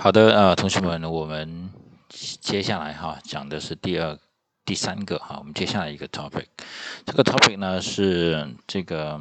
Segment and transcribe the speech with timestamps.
[0.00, 1.70] 好的，呃，同学们，我们
[2.08, 4.16] 接下来哈讲的是第二、
[4.64, 6.46] 第三个哈，我们接下来一个 topic，
[7.04, 9.20] 这个 topic 呢是这个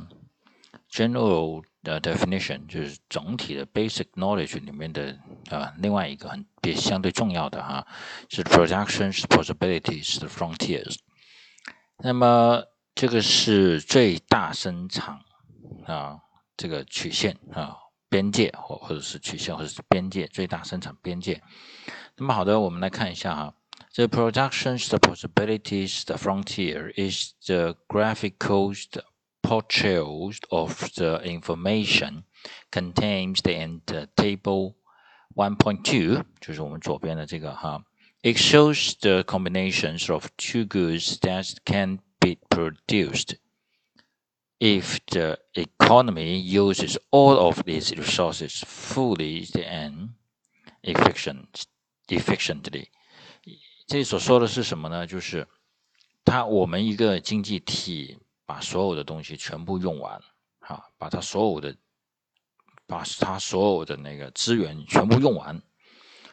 [0.91, 5.17] general 的 definition，就是总体的 basic knowledge 里面的
[5.49, 7.87] 啊另外一个很别相对重要的哈，
[8.29, 10.97] 是 projections possibilities frontiers。
[12.03, 12.63] 那么
[12.93, 15.21] 这个是最大生产
[15.87, 16.19] 啊
[16.55, 17.77] 这个曲线啊。
[18.08, 21.42] 边界或或者是曲线或者是边界最大生产边界。
[22.16, 23.54] 那么好的，我们来看一下哈，
[23.90, 28.74] 这 productions the possibilities the frontier is the graphical
[29.42, 32.22] portrayal of the information
[32.70, 34.74] contained in the table
[35.34, 37.82] one point two，就是我们左边的这个哈。
[38.22, 43.36] It shows the combinations of two goods that can be produced
[44.59, 50.09] if the economy uses all of these resources fully and
[50.81, 51.65] efficient
[52.07, 52.87] efficiently，
[53.87, 55.05] 这里所说的是什么呢？
[55.05, 55.47] 就是
[56.25, 60.19] 它我们一个经济体把所有的东西全部用完，
[60.59, 61.77] 啊，把它所有的
[62.85, 65.61] 把它所有的那个资源全部用完，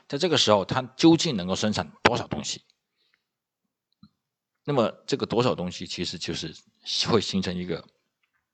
[0.08, 2.62] 在这个时候，它究竟能够生产多少东西？
[4.64, 6.54] 那么这个多少东西其实就是
[7.06, 7.86] 会形成一个。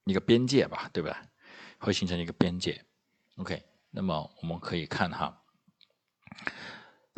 [0.04, 1.16] 一个边界吧，对不对？
[1.78, 2.84] 会形成一个边界。
[3.36, 5.42] OK，那么我们可以看哈，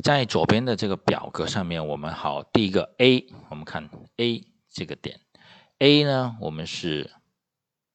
[0.04, 5.20] 在左边的这个表格上面，我们好，第一个 A，我们看 A 这个点
[5.78, 7.10] ，A 呢，我们是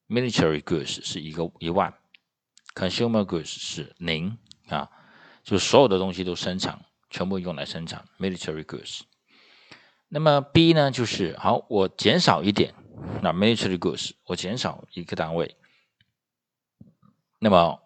[0.10, 1.94] military goods 是一个一万
[2.76, 4.90] ，consumer goods 是零啊，
[5.44, 9.02] 就所有的东西都生产，全部用来生产 military goods。
[10.10, 12.74] 那么 B 呢，就是好，我减少一点。
[13.22, 15.56] 那 military goods 我减少一个单位，
[17.40, 17.82] 那么，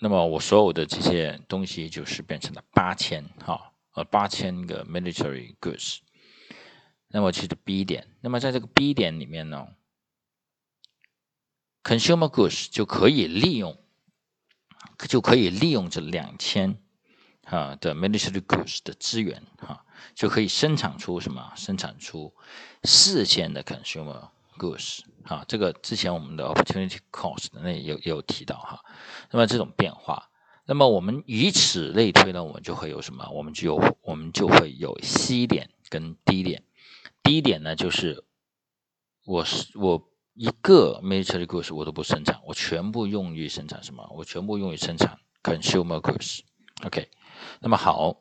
[0.00, 5.98] 那么我所有的这些东西就是变成了八千哈，呃八千个 military goods。
[7.08, 9.68] 那么其实 B 点，那么在这个 B 点里面呢
[11.84, 13.78] ，consumer goods 就可以利用，
[15.08, 16.76] 就可以利用这两千
[17.44, 19.84] 哈的 military goods 的资源哈。
[20.14, 21.52] 就可以生产出什么？
[21.56, 22.32] 生产出
[22.84, 24.28] 四千的 consumer
[24.58, 28.84] goods 啊，这个之前我们的 opportunity cost 那也有也有提到哈。
[29.30, 30.30] 那么这种变化，
[30.66, 33.28] 那么我们以此类推呢，我们就会有什么？
[33.30, 36.62] 我们就有我们就会有 C 点跟 D 点。
[37.22, 38.22] D 点呢，就是
[39.24, 44.08] 我是我一个 military goods 我都不生产，我全部用于生产什么？
[44.14, 46.40] 我全部用于生产 consumer goods。
[46.84, 47.08] OK，
[47.59, 48.17] 那么好。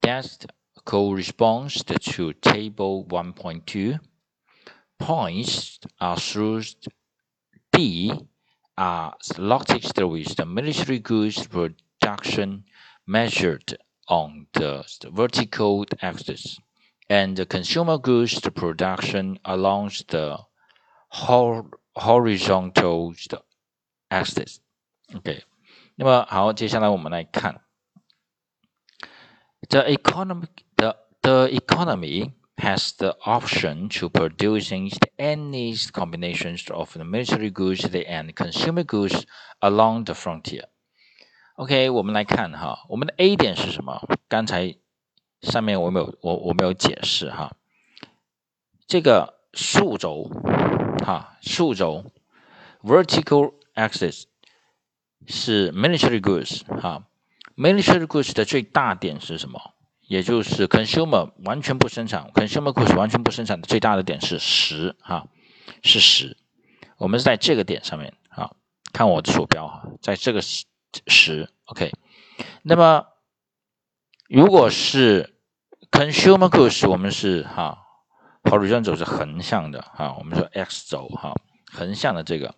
[0.00, 0.46] That
[0.84, 3.98] corresponds to table 1.2.
[4.96, 6.62] Points are through
[7.72, 8.12] D
[8.76, 12.64] are slotted with the military goods production
[13.06, 13.76] measured
[14.08, 16.58] on the vertical axis,
[17.08, 20.38] and the consumer goods production along the
[21.94, 23.14] horizontal
[24.10, 24.60] axis.
[25.14, 25.42] OK，
[25.96, 27.60] 那么好，接下来我们来看
[29.68, 30.46] the economy
[30.76, 38.34] the the economy has the option to producing any combinations of the military goods and
[38.34, 39.24] consumer goods
[39.60, 40.64] along the frontier.
[41.56, 44.06] OK，我们来看哈，我们的 A 点是什么？
[44.28, 44.76] 刚才
[45.42, 47.56] 上面我没有我我没有解释哈。
[48.86, 50.30] 这个竖轴
[51.04, 52.12] 哈，竖轴
[52.82, 54.24] vertical axis
[55.26, 57.06] 是 military goods 哈，
[57.56, 59.73] military goods 的最大点是什么？
[60.07, 65.27] 也就是 consumer 完全不生产，consumer goods 完全不生产的最大的点是十哈，
[65.83, 66.37] 是十。
[66.97, 68.51] 我们是在这个点上面啊，
[68.93, 70.65] 看我的鼠标哈，在这个十。
[71.07, 71.91] 十，OK，
[72.61, 73.05] 那么
[74.29, 75.35] 如果是
[75.91, 77.79] consumer goods，我们是哈
[78.43, 81.33] ，horizontal 是横向的哈，我们说 x 轴哈，
[81.69, 82.55] 横向的这个，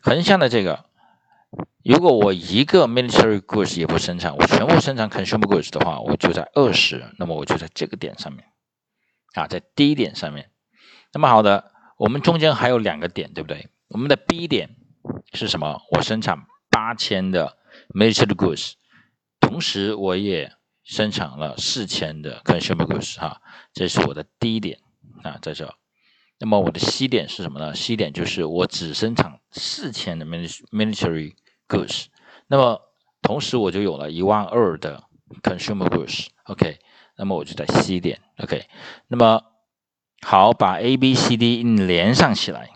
[0.00, 0.86] 横向的这个，
[1.84, 8.44] 如果我一个 military goods 也不生产，我全部生产 consumer goods 的话，我就在二十，那么我就在这个点上面，
[9.34, 10.50] 啊，在 D 点上面，
[11.12, 13.68] 那么好的，我们中间还有两个点，对不对？
[13.88, 14.76] 我们的 B 点
[15.32, 15.80] 是什么？
[15.92, 17.58] 我生产八千的。
[17.92, 18.74] military goods，
[19.40, 20.52] 同时我也
[20.84, 23.42] 生产了四千的 consumer goods 哈，
[23.72, 24.78] 这是我的第一点
[25.24, 25.74] 啊，在这。
[26.38, 31.34] 那么我的 C 点是什么呢？C 点就是我只生产四千的 military military
[31.68, 32.06] goods。
[32.46, 32.80] 那么
[33.22, 35.04] 同时我就有了一万二的
[35.42, 36.28] consumer goods。
[36.44, 36.78] OK，
[37.16, 38.20] 那么我就在 C 点。
[38.38, 38.66] OK，
[39.08, 39.42] 那么
[40.22, 42.72] 好，把 A、B、C、D 连上起来，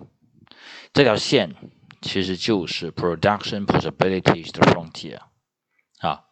[0.93, 1.55] 这条线
[2.01, 5.21] 其实就是 production possibilities 的 frontier
[5.99, 6.25] 啊，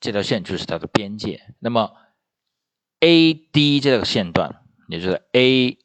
[0.00, 1.54] 这条线就是它的边界。
[1.58, 1.94] 那么
[3.00, 5.78] A、D 这个线段，也就是 A、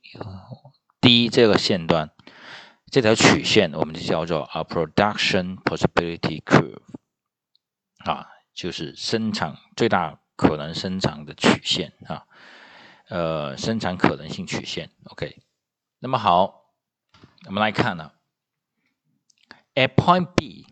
[1.02, 2.12] D 这个线段，
[2.91, 6.81] 这条曲线我们就叫做 a production possibility curve
[8.05, 12.27] 啊，就是生产最大可能生产的曲线啊。
[13.09, 15.43] 呃，生产可能性曲线，OK。
[15.99, 16.73] 那么好，
[17.47, 18.13] 我们来看呢，
[19.75, 20.65] at point B，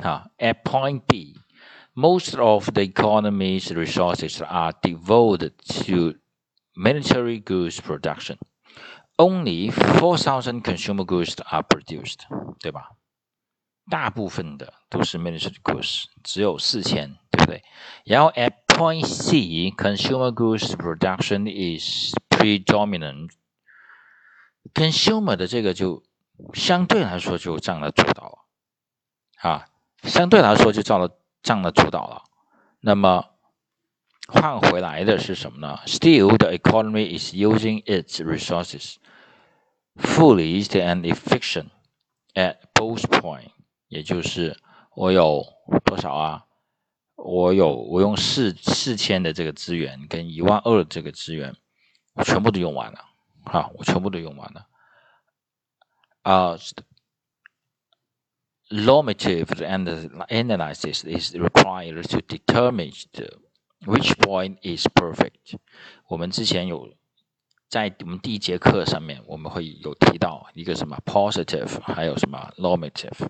[0.00, 6.18] 啊，at point B，most of the economy's resources are devoted to
[6.74, 8.38] military goods production.
[9.21, 12.21] Only four thousand consumer goods are produced，
[12.59, 12.89] 对吧？
[13.87, 17.63] 大部分的都是 minister goods，只有四千，对不对？
[18.03, 23.29] 然后 at Point C, consumer goods production is predominant.
[24.73, 26.01] Consumer 的这个就
[26.53, 29.67] 相对来说就占了主导了，啊，
[30.03, 32.23] 相对来说就占了占了主导了。
[32.79, 33.25] 那么
[34.27, 38.95] 换回来的是什么呢？Still, the economy is using its resources
[39.96, 41.70] fully and efficient
[42.34, 43.50] at both point.
[43.88, 44.58] 也就是
[44.94, 45.44] 我有
[45.84, 46.42] 多少啊？
[47.16, 51.56] 我有我用四四千的这个资源跟一万二的这个资源，
[52.14, 53.04] 我全部都用完了，
[53.44, 54.66] 哈，我全部都用完了。
[56.22, 56.58] 啊，
[58.68, 62.92] normative and analysis is required to determine
[63.86, 65.58] which point is perfect。
[66.08, 66.92] 我们之前有
[67.71, 73.29] 在我们第一节课上面，我们会有提到一个什么 positive，还有什么 normative。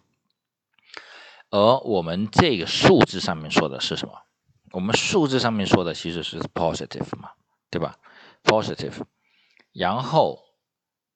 [1.51, 4.23] 而我们这个数字上面说的是什么？
[4.71, 7.33] 我们数字上面说的其实是 positive 嘛，
[7.69, 7.99] 对吧
[8.43, 9.03] ？positive，
[9.73, 10.44] 然后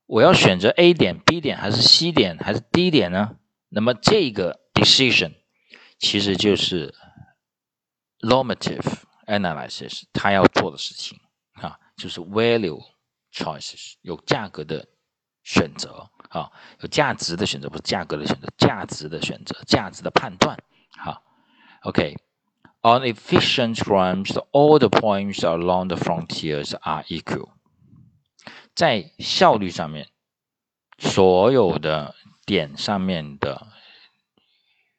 [0.05, 3.39] 我要选择 A 点、B 点还是 C 点还是 D 点呢？
[3.69, 5.33] 那么这个 decision
[5.97, 6.93] 其实就是
[8.19, 8.85] normative
[9.25, 11.19] analysis 它要做的事情
[11.53, 12.83] 啊，就是 value
[13.35, 14.87] choices 有价格的
[15.43, 16.09] 选择。
[16.29, 16.51] 啊，
[16.81, 20.57] 有价值的选择不是价格的选择，价值的选择，价值的判断。
[20.97, 21.23] 好
[21.83, 27.51] ，OK，on efficient runs, all the points along the frontiers are equal。
[28.73, 30.09] 在效率上面，
[30.97, 32.15] 所有的
[32.45, 33.67] 点上面的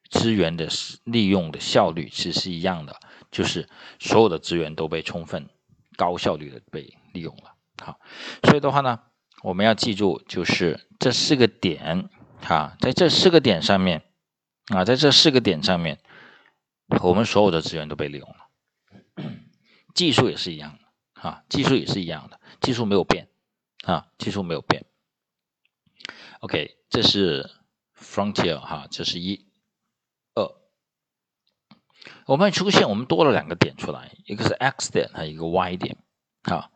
[0.08, 0.68] 资源的
[1.04, 2.98] 利用的效率其实是一样的，
[3.30, 3.68] 就是
[3.98, 5.50] 所有的资源都被充分、
[5.96, 7.55] 高效率的被利用了。
[7.82, 7.98] 好，
[8.42, 9.00] 所以的话呢。
[9.42, 12.08] 我们要记住，就是这四个点，
[12.40, 14.02] 哈，在这四个点上面，
[14.68, 16.00] 啊，在这四个点上面，
[17.02, 18.36] 我们所有的资源都被利用了。
[19.94, 23.28] 技术也是一样的，哈，技术也是一样的，技术没有变，
[23.84, 24.86] 啊，技术没有变。
[26.40, 27.48] OK，这是
[27.94, 29.46] frontier，哈，这是一、
[30.34, 30.50] 二。
[32.24, 35.98] 我们出现，我们多了两个点出来，一个是 x 点，还有一个 y 点，
[36.42, 36.72] 好。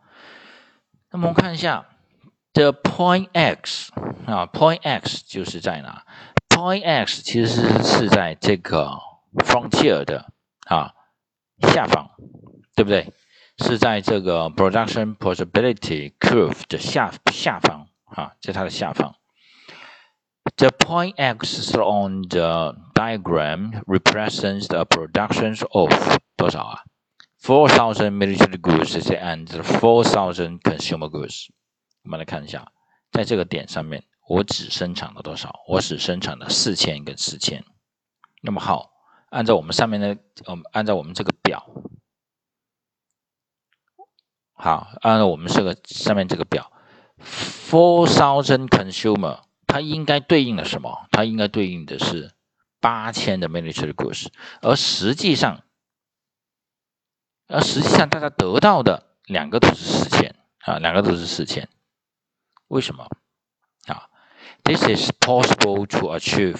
[1.12, 1.86] 那么我们看一下。
[2.54, 3.92] The point X
[4.25, 6.06] 啊，point X 就是在哪？
[6.48, 8.97] Point X 其实是是在这个
[9.44, 10.31] frontier 的
[10.68, 10.94] 啊
[11.74, 12.12] 下方，
[12.76, 13.12] 对不对？
[13.57, 19.16] 是在这个 production possibility curve 的下下方啊，在它的下方。
[20.57, 25.92] The point X on the diagram represents the productions of
[26.38, 26.83] 多少啊
[27.43, 31.47] ？Four thousand military goods and four thousand consumer goods。
[32.03, 32.70] 我们来看一下，
[33.11, 35.61] 在这个点上面，我只生产了多少？
[35.69, 37.65] 我只生产了四千跟四千。
[38.43, 38.91] 那么好，
[39.31, 40.15] 按照我们上面的，
[40.47, 41.67] 嗯，按照我们这个表，
[44.53, 46.70] 好，按照我们这个上面这个表
[47.19, 51.06] ，four thousand consumer，它应该对应的什么？
[51.11, 52.32] 它应该对应的是
[52.81, 54.29] 八千的 military goods，
[54.63, 55.63] 而实际上，
[57.50, 61.69] 而实际上大家得到的两个都是四千啊，两个都是四千。
[62.68, 63.07] 为什么
[63.85, 64.09] 啊？
[64.64, 66.59] This is possible to achieve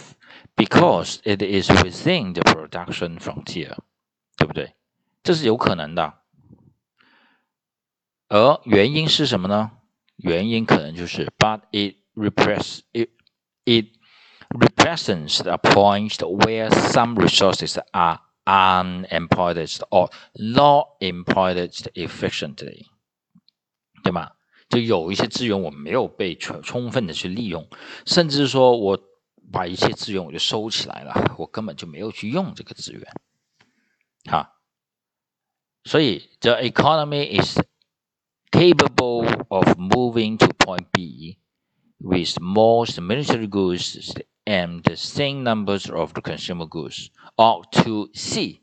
[0.56, 3.75] because it is within the production frontier，
[4.38, 4.75] 对不对？
[5.24, 6.22] 这是有可能的。
[8.28, 9.72] 而原因是什么呢？
[10.18, 13.10] 原因可能就是，but it represents it
[13.66, 13.88] it
[14.50, 19.58] represents a point where some resources are unemployed
[19.90, 22.86] or not employed efficiently，
[24.04, 24.32] 对吗？
[24.70, 27.68] 就有一些资源我没有被充充分的去利用，
[28.06, 29.00] 甚至说我
[29.52, 33.04] 把一切资源我就收起来了，我根本就没有去用这个资源，
[34.25, 34.54] 哈。
[35.84, 37.60] 所以，the economy is
[38.50, 41.38] capable of moving to point B
[42.00, 44.12] with most military goods
[44.46, 47.10] and the same numbers of the consumer goods,
[47.41, 48.61] Or to C,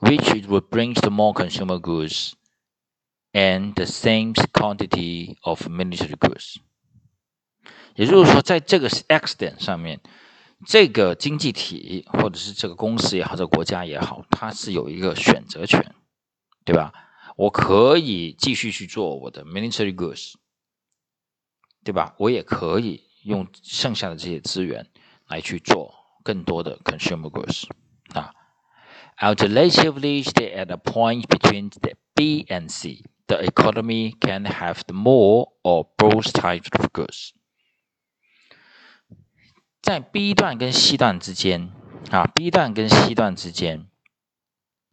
[0.00, 2.34] which would bring the more consumer goods
[3.32, 6.56] and the same quantity of military goods.
[7.94, 10.02] 也就是说，在这个 X 点上面，
[10.66, 15.94] 这个经济体或者是这个公司也好，这个国家也好，它是有一个选择权，
[16.66, 16.92] 对吧？
[17.36, 20.34] 我可以继续去做我的 military goods，
[21.82, 22.14] 对吧？
[22.18, 24.90] 我也可以用剩下的这些资源
[25.28, 27.67] 来去做更多的 consumer goods
[28.13, 28.33] 啊。
[29.17, 35.87] Alternatively, at a point between the B and C, the economy can have the more or
[35.97, 37.31] both types of goods.
[39.81, 41.71] 在 B 段跟 C 段之间
[42.11, 43.87] 啊，B 段跟 C 段之间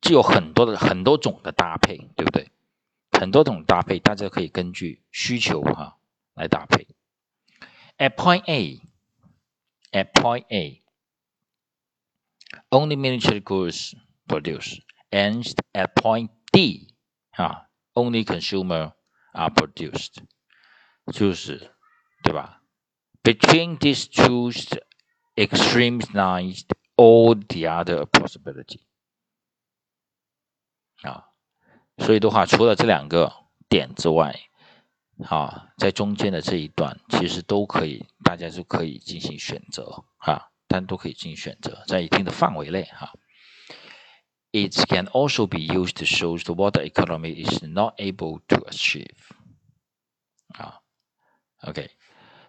[0.01, 2.51] 就有很多的很多种的搭配，对不对？
[3.13, 5.99] 很多种搭配，大家可以根据需求哈
[6.35, 6.87] 来搭配。
[7.97, 8.81] At point A,
[9.93, 10.80] at point A,
[12.71, 13.95] only military goods
[14.27, 14.81] produced,
[15.11, 16.95] and at point D
[17.33, 18.93] 啊，only consumer
[19.33, 20.25] are produced，
[21.13, 21.73] 就是
[22.23, 22.63] 对吧？
[23.23, 24.53] Between these two
[25.37, 26.65] extremes lies
[26.97, 28.81] all the other possibility
[31.03, 31.31] 啊，
[31.99, 33.33] 所以的话，除了这两个
[33.69, 34.35] 点之外，
[35.29, 43.12] 啊，在中间的这一段其实都可以，大家就可以进行选择啊， 但都可以进行选择，在一定的范围内哈。
[44.54, 49.18] It can also be used to show the water economy is not able to achieve
[50.58, 50.80] 啊
[51.62, 51.92] ，OK。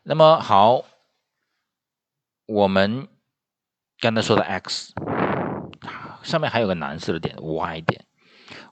[0.05, 0.85] 那么好，
[2.47, 3.09] 我们
[3.99, 4.95] 刚才说的 x
[6.23, 8.07] 上面还有个蓝色的点 y 点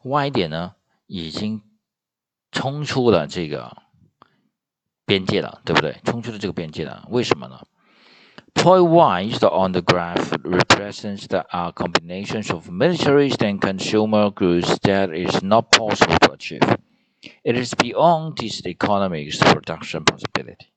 [0.02, 0.76] ，y 点呢
[1.06, 1.62] 已经
[2.52, 3.76] 冲出了这个
[5.04, 6.00] 边界了，对不对？
[6.04, 7.64] 冲出了这个边界了，为什么呢
[8.53, 14.79] ？Point y is on the graph represents the are combinations of military and consumer goods
[14.83, 16.77] that is not possible to achieve.
[17.43, 20.69] It is beyond this economic's production possibility.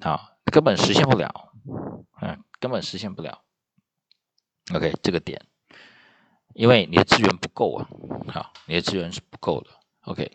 [0.00, 1.52] 啊，根本实现不了，
[2.20, 3.42] 嗯，根本实现不了。
[4.74, 5.42] OK，这个点，
[6.54, 7.88] 因为你的资源不够啊，
[8.28, 9.70] 好，你的资源是不够的。
[10.02, 10.32] OK，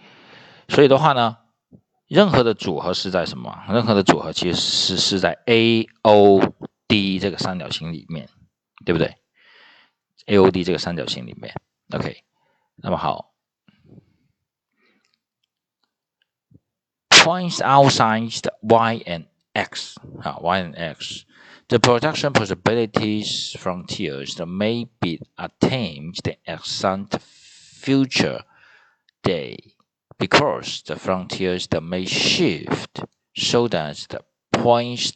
[0.68, 1.38] 所以的话呢，
[2.13, 3.65] 任何的组合是在什么？
[3.70, 6.41] 任何的组合其实是是在 A O
[6.88, 8.27] D 这个三角形里面，
[8.84, 9.15] 对不对？
[10.25, 11.53] A O D 这个三角形里面，
[11.91, 12.24] OK，
[12.77, 13.34] 那么好，
[17.10, 21.25] points outside Y and X, uh, Y and X.
[21.68, 26.15] The production possibilities frontiers that may be attained
[26.46, 28.41] at some future
[29.22, 29.73] day
[30.18, 33.01] because the frontiers that may shift
[33.36, 35.13] so that the points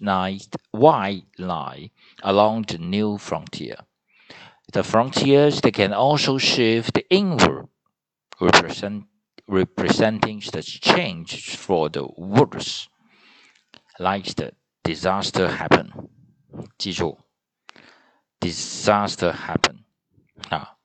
[0.74, 1.92] Y lie
[2.24, 3.76] along the new frontier.
[4.72, 7.68] The frontiers they can also shift inward,
[8.40, 9.06] represent,
[9.48, 12.88] representing the change for the worse
[14.00, 15.92] like the disaster happen，
[16.78, 17.18] 记住，
[18.40, 19.84] disaster happen
[20.50, 20.77] 啊。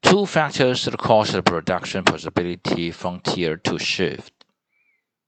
[0.00, 4.28] Two factors that cause the production possibility frontier to shift，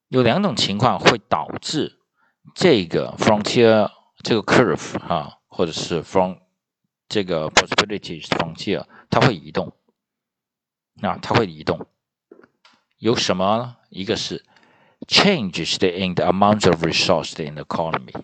[0.09, 1.99] 有两种情况会导致
[2.55, 3.91] 这个 frontier
[4.23, 6.37] 这个 curve 啊，或者是 from
[7.09, 9.73] 这个 possibilities frontier 它会移动，
[11.03, 11.87] 啊，它会移动。
[12.99, 13.77] 有什么呢？
[13.89, 14.45] 一个是
[15.09, 18.15] changes in the amount of resources in the economy。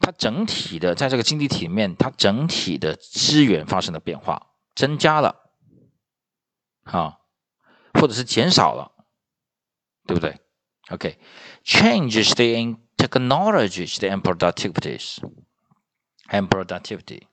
[0.00, 5.50] 它整体的在这个经济体里面，它整体的资源发生了变化，增加了，
[6.82, 7.20] 啊，
[7.94, 8.92] 或者是减少了，
[10.06, 10.40] 对不对
[10.90, 12.62] ？OK，changes、okay.
[12.62, 15.18] in technologies and productivities
[16.28, 17.28] and productivity，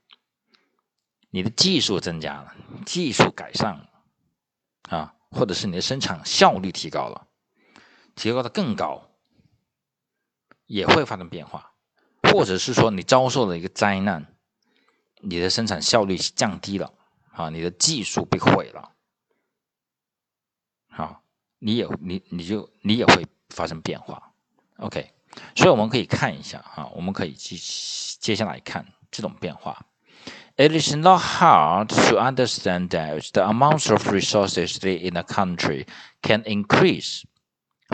[1.30, 2.56] 你的技术增加了，
[2.86, 3.90] 技术改善了，
[4.90, 7.28] 啊，或者是你的生产效率提高了。
[8.14, 9.10] 提高的更高，
[10.66, 11.72] 也会发生变化，
[12.24, 14.36] 或者是说你遭受了一个灾难，
[15.22, 16.94] 你的生产效率降低了，
[17.33, 18.93] 啊，你的技术被毁了，
[20.89, 21.23] 好，
[21.59, 24.33] 你也你你就你也会发生变化，
[24.77, 25.13] OK，
[25.55, 27.57] 所以我们可以看一下啊，我们可以接
[28.21, 29.87] 接下来看这种变化。
[30.57, 35.87] It is not hard to understand that the amount of resources in a country
[36.23, 37.25] can increase.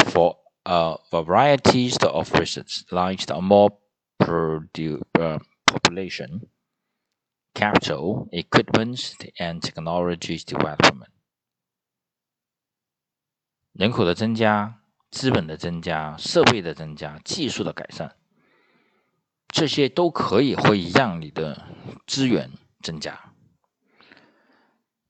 [0.06, 3.70] for a variety of reasons, like the more
[4.18, 6.48] produ- uh, population,
[7.57, 11.09] Capital, equipment, and technology development.
[13.73, 18.15] 人口的增加、资本的增加、设备的增加、技术的改善，
[19.47, 21.67] 这些都可以会让你的
[22.05, 22.51] 资源
[22.83, 23.33] 增加，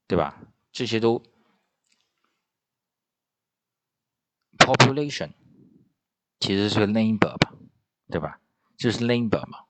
[0.08, 0.42] 对吧？
[0.72, 1.22] 这些都
[4.58, 5.32] population
[6.40, 7.54] 其实是 labor 吧，
[8.08, 8.40] 对吧？
[8.78, 9.66] 就是 labor 嘛，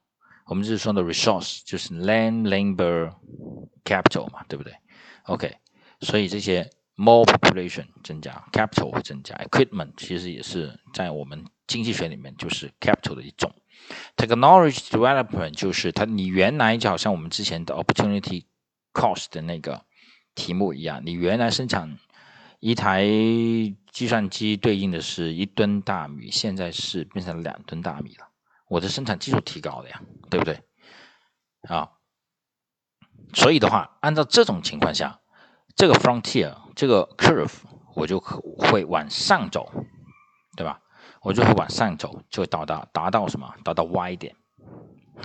[0.48, 3.14] 我们就是说的 resource 就是 land, labor,
[3.84, 4.74] capital 嘛，对不对
[5.24, 5.54] ？OK，
[6.00, 6.68] 所以这些。
[7.00, 13.54] more population 增加，capital 会增加，equipment 其实也是在我们经济学里面就是 capital 的一种。
[14.16, 18.46] technology development 就是它，你原来就好像我们之前的 opportunity
[18.92, 19.80] cost 的那个
[20.34, 21.96] 题目一样，你原来生产
[22.58, 23.04] 一台
[23.92, 28.26] 计算机对应的是一吨大米，现在是变成两吨大米了，
[28.67, 30.63] 我的生产技术提高了呀，对不对？
[31.69, 31.91] 啊，
[33.33, 35.19] 所以的话，按照这种情况下。
[35.75, 37.51] 这个 frontier 这个 curve
[37.95, 39.71] 我就可会往上走，
[40.55, 40.79] 对吧？
[41.23, 43.55] 我就会往上走，就会达到达到什么？
[43.63, 44.35] 达到 Y 点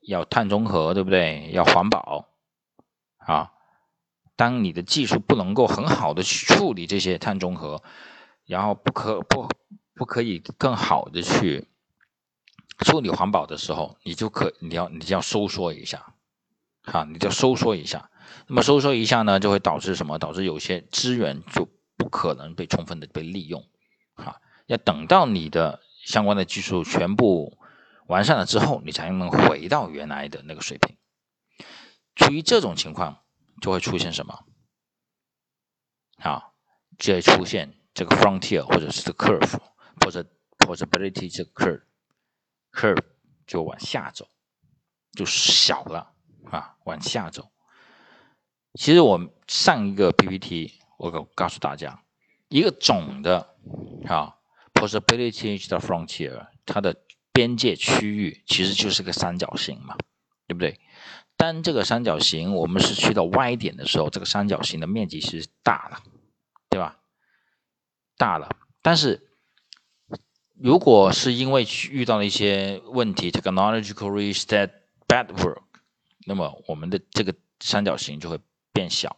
[0.02, 1.50] 要碳中和，对不对？
[1.52, 2.28] 要环保
[3.18, 3.52] 啊。
[4.36, 7.82] 当你的技术不能够很好的去处理这些碳中和，
[8.46, 9.46] 然后不可不
[9.94, 11.68] 不可以更好的去
[12.78, 16.14] 处理环保的时候，你就可你要你就要收缩一下，
[16.84, 18.10] 哈，你就要收缩一下。
[18.46, 20.18] 那么收缩一下呢，就会导致什么？
[20.18, 21.68] 导致有些资源就
[21.98, 23.62] 不可能被充分的被利用，
[24.20, 24.40] 哈。
[24.66, 27.58] 要等到你的相关的技术全部
[28.06, 30.96] 完善了之后，你才能回到原来的那个水平。
[32.14, 33.22] 处于这种情况。
[33.60, 34.46] 就会出现什么？
[36.16, 36.52] 啊，
[36.96, 39.58] 就会出现这个 frontier 或者是这个 curve，
[40.00, 40.24] 或者
[40.60, 41.50] possibility 这个
[42.72, 43.02] curve，curve
[43.46, 44.26] 就往下走，
[45.12, 46.14] 就小了
[46.50, 47.50] 啊，往下走。
[48.78, 52.02] 其实我上一个 PPT 我告告诉大家，
[52.48, 53.49] 一个总的
[54.06, 54.36] 啊
[54.74, 56.96] possibility 的 frontier，它的
[57.32, 59.96] 边界区域其实就是个三角形嘛，
[60.46, 60.80] 对不对？
[61.36, 66.02] 当这个三角形我们是去到 Y 点的时候，这个三角形的面积是大了，
[66.68, 66.98] 对吧？
[68.16, 68.48] 大了。
[68.82, 69.30] 但是
[70.54, 74.70] 如果是因为遇到了一些问题，technologically step
[75.08, 75.62] backward，
[76.26, 78.38] 那么我们的这个三角形就会
[78.72, 79.16] 变小，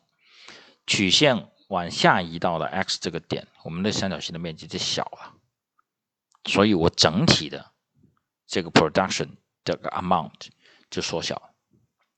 [0.87, 5.34] 曲线往下移到了 X 这个点，我们的三角形的面积就小了。
[6.46, 7.74] 所以我整体的
[8.46, 10.48] 这个 production 这个 amount
[10.90, 11.54] 就缩小了。